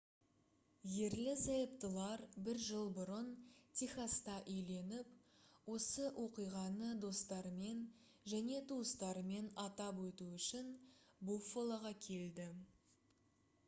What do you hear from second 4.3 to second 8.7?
үйленіп осы оқиғаны достарымен және